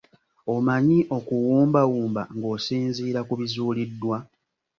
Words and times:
Omanyi 0.55 0.99
okuwumbawumba 1.17 2.21
ng'osinziira 2.37 3.19
ku 3.27 3.33
bizuuliddwa? 3.39 4.17